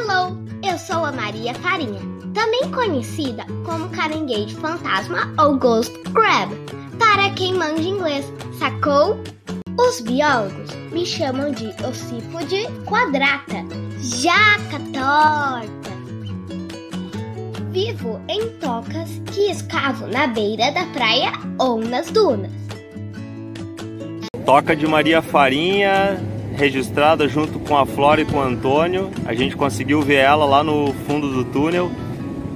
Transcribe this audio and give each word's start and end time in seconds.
Hello, 0.00 0.38
eu 0.62 0.78
sou 0.78 1.04
a 1.04 1.10
Maria 1.10 1.52
Farinha, 1.54 2.00
também 2.32 2.70
conhecida 2.70 3.44
como 3.64 3.88
caranguejo 3.88 4.56
fantasma 4.58 5.34
ou 5.36 5.58
ghost 5.58 5.92
crab, 6.14 6.54
para 7.00 7.28
quem 7.30 7.54
manja 7.54 7.82
inglês, 7.82 8.32
sacou? 8.60 9.20
Os 9.76 10.00
biólogos 10.00 10.72
me 10.92 11.04
chamam 11.04 11.50
de 11.50 11.66
ossípode 11.84 12.68
quadrata, 12.86 13.64
jaca 13.98 14.78
torta. 14.92 15.90
Vivo 17.72 18.20
em 18.28 18.50
tocas 18.60 19.20
que 19.34 19.50
escavo 19.50 20.06
na 20.06 20.28
beira 20.28 20.70
da 20.70 20.86
praia 20.92 21.32
ou 21.58 21.80
nas 21.80 22.08
dunas. 22.12 22.52
Toca 24.46 24.76
de 24.76 24.86
Maria 24.86 25.20
Farinha, 25.20 26.37
registrada 26.58 27.28
junto 27.28 27.60
com 27.60 27.76
a 27.76 27.86
Flora 27.86 28.20
e 28.20 28.24
com 28.24 28.38
o 28.38 28.42
Antônio. 28.42 29.10
A 29.24 29.32
gente 29.32 29.56
conseguiu 29.56 30.02
ver 30.02 30.16
ela 30.16 30.44
lá 30.44 30.64
no 30.64 30.92
fundo 31.06 31.32
do 31.32 31.44
túnel, 31.44 31.90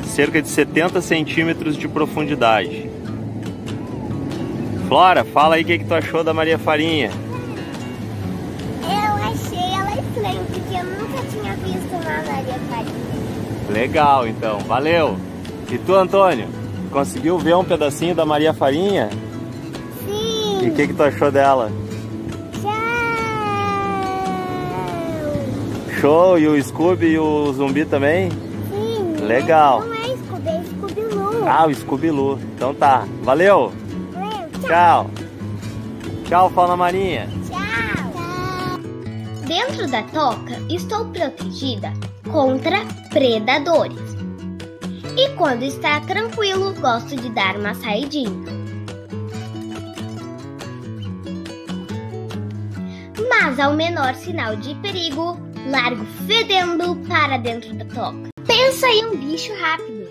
cerca 0.04 0.42
de 0.42 0.48
70 0.48 1.00
centímetros 1.00 1.76
de 1.76 1.86
profundidade. 1.88 2.90
Flora, 4.88 5.24
fala 5.24 5.54
aí 5.54 5.62
o 5.62 5.64
que, 5.64 5.78
que 5.78 5.84
tu 5.84 5.94
achou 5.94 6.24
da 6.24 6.34
Maria 6.34 6.58
Farinha. 6.58 7.10
Eu 8.82 9.14
achei 9.30 9.72
ela 9.72 9.92
estranha, 9.92 10.42
porque 10.50 10.74
eu 10.74 10.84
nunca 10.84 11.22
tinha 11.30 11.54
visto 11.54 11.92
uma 11.92 12.32
Maria 12.32 12.58
Farinha. 12.68 13.70
Legal, 13.70 14.26
então, 14.26 14.58
valeu. 14.60 15.16
E 15.70 15.78
tu, 15.78 15.94
Antônio, 15.94 16.48
conseguiu 16.90 17.38
ver 17.38 17.54
um 17.54 17.64
pedacinho 17.64 18.14
da 18.14 18.26
Maria 18.26 18.52
Farinha? 18.52 19.08
Sim. 20.04 20.66
E 20.66 20.68
o 20.68 20.74
que, 20.74 20.88
que 20.88 20.92
tu 20.92 21.02
achou 21.04 21.30
dela? 21.30 21.70
Show! 26.02 26.36
E 26.36 26.48
o 26.48 26.60
Scooby 26.60 27.12
e 27.12 27.18
o 27.20 27.52
Zumbi 27.52 27.84
também? 27.84 28.28
Sim. 28.28 29.24
Legal. 29.24 29.82
Não 29.82 29.94
é 29.94 30.16
Scooby, 30.16 30.48
é 30.48 30.64
Scooby-Loo. 30.64 31.48
Ah, 31.48 31.66
o 31.68 31.72
Scooby-Loo. 31.72 32.40
Então 32.56 32.74
tá, 32.74 33.06
valeu! 33.22 33.72
Valeu, 34.12 34.48
Tchau! 34.66 35.08
Tchau, 36.24 36.50
Fauna 36.50 36.76
Marinha! 36.76 37.28
Tchau. 37.46 38.80
Dentro 39.46 39.88
da 39.88 40.02
toca 40.02 40.60
estou 40.68 41.04
protegida 41.04 41.92
contra 42.32 42.80
predadores. 43.10 44.16
E 45.16 45.28
quando 45.36 45.62
está 45.62 46.00
tranquilo, 46.00 46.74
gosto 46.80 47.14
de 47.14 47.30
dar 47.30 47.56
uma 47.56 47.74
saidinha. 47.76 48.42
Mas 53.28 53.60
ao 53.60 53.74
menor 53.74 54.16
sinal 54.16 54.56
de 54.56 54.74
perigo, 54.76 55.51
largo 55.70 56.04
fedendo 56.26 56.96
para 57.08 57.36
dentro 57.36 57.74
da 57.74 57.84
toca. 57.86 58.28
Pensa 58.46 58.88
em 58.88 59.06
um 59.06 59.16
bicho 59.16 59.52
rápido. 59.60 60.08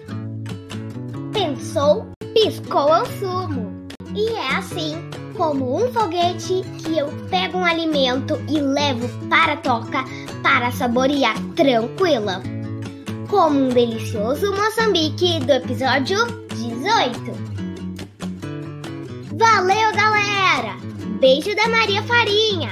Pensou, 1.33 2.07
piscou 2.33 2.94
ao 2.94 3.05
sumo. 3.05 3.72
E 4.16 4.29
é 4.29 4.55
assim 4.55 5.09
como 5.38 5.77
um 5.77 5.91
foguete 5.94 6.61
que 6.79 6.97
eu 6.97 7.07
pego 7.29 7.57
um 7.57 7.66
alimento 7.66 8.39
e 8.49 8.59
levo 8.59 9.07
para 9.29 9.53
a 9.53 9.57
toca 9.57 10.03
para 10.44 10.72
saborear 10.72 11.35
tranquila. 11.55 12.41
Como 13.29 13.59
um 13.59 13.69
delicioso 13.69 14.52
Moçambique 14.52 15.39
do 15.39 15.53
episódio 15.53 16.17
18. 16.55 17.52
Valeu, 19.38 19.91
galera! 19.95 20.75
Beijo 21.19 21.55
da 21.55 21.69
Maria 21.69 22.03
Farinha! 22.03 22.69